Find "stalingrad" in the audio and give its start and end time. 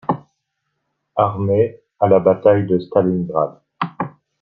2.79-3.61